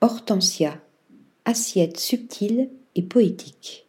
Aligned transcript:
Hortensia, 0.00 0.80
assiette 1.44 1.98
subtile 1.98 2.70
et 2.94 3.02
poétique. 3.02 3.88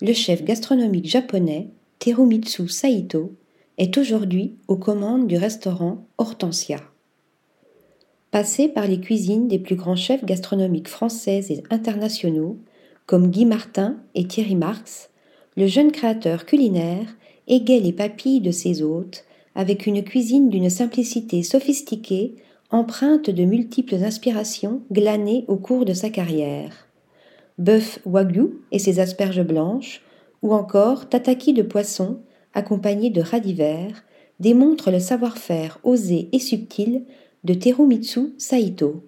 Le 0.00 0.12
chef 0.12 0.44
gastronomique 0.44 1.08
japonais 1.08 1.70
Terumitsu 1.98 2.68
Saito 2.68 3.32
est 3.76 3.98
aujourd'hui 3.98 4.54
aux 4.68 4.76
commandes 4.76 5.26
du 5.26 5.36
restaurant 5.36 6.06
Hortensia. 6.16 6.78
Passé 8.30 8.68
par 8.68 8.86
les 8.86 9.00
cuisines 9.00 9.48
des 9.48 9.58
plus 9.58 9.74
grands 9.74 9.96
chefs 9.96 10.24
gastronomiques 10.24 10.86
français 10.86 11.44
et 11.50 11.64
internationaux, 11.70 12.56
comme 13.06 13.32
Guy 13.32 13.46
Martin 13.46 13.96
et 14.14 14.28
Thierry 14.28 14.54
Marx, 14.54 15.10
le 15.56 15.66
jeune 15.66 15.90
créateur 15.90 16.46
culinaire 16.46 17.16
égaye 17.48 17.80
les 17.80 17.92
papilles 17.92 18.40
de 18.40 18.52
ses 18.52 18.82
hôtes 18.82 19.24
avec 19.56 19.86
une 19.86 20.04
cuisine 20.04 20.50
d'une 20.50 20.70
simplicité 20.70 21.42
sophistiquée, 21.42 22.36
empreinte 22.70 23.30
de 23.30 23.44
multiples 23.44 24.02
inspirations 24.02 24.82
glanées 24.92 25.44
au 25.48 25.56
cours 25.56 25.84
de 25.84 25.94
sa 25.94 26.10
carrière. 26.10 26.86
Bœuf 27.56 27.98
wagyu 28.04 28.60
et 28.72 28.78
ses 28.78 29.00
asperges 29.00 29.42
blanches, 29.42 30.02
ou 30.42 30.54
encore 30.54 31.08
tataki 31.08 31.52
de 31.52 31.62
poisson 31.62 32.20
accompagné 32.54 33.10
de 33.10 33.20
rats 33.20 33.40
d'hiver, 33.40 34.04
démontrent 34.38 34.90
le 34.90 35.00
savoir-faire 35.00 35.78
osé 35.82 36.28
et 36.32 36.38
subtil 36.38 37.04
de 37.44 37.54
Terumitsu 37.54 38.34
Saito. 38.38 39.02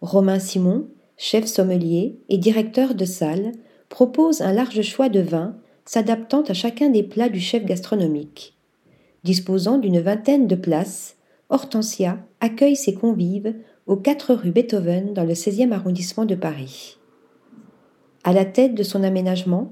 Romain 0.00 0.38
Simon, 0.38 0.88
chef 1.16 1.46
sommelier 1.46 2.18
et 2.28 2.36
directeur 2.36 2.94
de 2.94 3.04
salle, 3.04 3.52
propose 3.88 4.42
un 4.42 4.52
large 4.52 4.82
choix 4.82 5.08
de 5.08 5.20
vins 5.20 5.56
s'adaptant 5.84 6.42
à 6.42 6.52
chacun 6.52 6.90
des 6.90 7.02
plats 7.02 7.28
du 7.28 7.40
chef 7.40 7.64
gastronomique. 7.64 8.56
Disposant 9.24 9.78
d'une 9.78 10.00
vingtaine 10.00 10.46
de 10.46 10.56
places, 10.56 11.16
Hortensia 11.48 12.18
accueille 12.40 12.76
ses 12.76 12.94
convives 12.94 13.54
aux 13.86 13.96
4 13.96 14.34
rue 14.34 14.50
Beethoven 14.50 15.14
dans 15.14 15.24
le 15.24 15.34
16e 15.34 15.72
arrondissement 15.72 16.24
de 16.24 16.34
Paris. 16.34 16.98
À 18.24 18.32
la 18.32 18.44
tête 18.44 18.74
de 18.74 18.82
son 18.82 19.04
aménagement, 19.04 19.70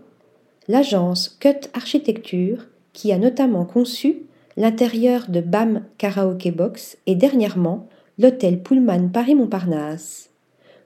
l'agence 0.69 1.37
Cut 1.41 1.69
Architecture, 1.75 2.67
qui 2.93 3.13
a 3.13 3.19
notamment 3.19 3.65
conçu 3.65 4.23
l'intérieur 4.57 5.29
de 5.29 5.41
BAM 5.41 5.83
Karaoke 5.99 6.53
Box 6.53 6.97
et 7.07 7.17
dernièrement 7.17 7.89
l'hôtel 8.19 8.63
Pullman 8.63 9.09
Paris-Montparnasse. 9.13 10.31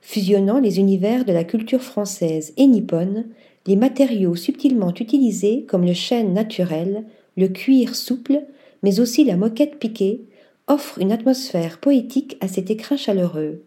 Fusionnant 0.00 0.58
les 0.58 0.78
univers 0.78 1.26
de 1.26 1.32
la 1.32 1.44
culture 1.44 1.82
française 1.82 2.54
et 2.56 2.66
nippone, 2.66 3.26
les 3.66 3.76
matériaux 3.76 4.36
subtilement 4.36 4.94
utilisés 4.94 5.66
comme 5.68 5.84
le 5.84 5.92
chêne 5.92 6.32
naturel, 6.32 7.04
le 7.36 7.48
cuir 7.48 7.94
souple, 7.94 8.44
mais 8.82 9.00
aussi 9.00 9.24
la 9.24 9.36
moquette 9.36 9.78
piquée, 9.78 10.22
offrent 10.68 10.98
une 10.98 11.12
atmosphère 11.12 11.78
poétique 11.78 12.36
à 12.40 12.48
cet 12.48 12.70
écrin 12.70 12.96
chaleureux. 12.96 13.64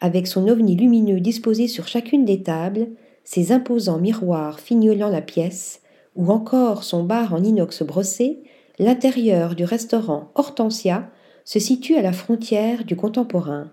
Avec 0.00 0.26
son 0.26 0.48
ovni 0.48 0.76
lumineux 0.76 1.20
disposé 1.20 1.68
sur 1.68 1.88
chacune 1.88 2.24
des 2.24 2.42
tables, 2.42 2.88
ses 3.24 3.52
imposants 3.52 3.98
miroirs 3.98 4.60
fignolant 4.60 5.08
la 5.08 5.22
pièce, 5.22 5.80
ou 6.14 6.30
encore 6.30 6.84
son 6.84 7.02
bar 7.02 7.34
en 7.34 7.42
inox 7.42 7.82
brossé, 7.82 8.42
l'intérieur 8.78 9.54
du 9.54 9.64
restaurant 9.64 10.30
Hortensia 10.34 11.10
se 11.44 11.58
situe 11.58 11.96
à 11.96 12.02
la 12.02 12.12
frontière 12.12 12.84
du 12.84 12.96
contemporain. 12.96 13.70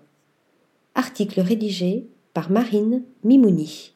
Article 0.94 1.40
rédigé 1.40 2.08
par 2.34 2.50
Marine 2.50 3.02
Mimouni. 3.24 3.91